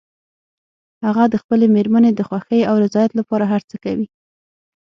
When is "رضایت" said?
2.83-3.11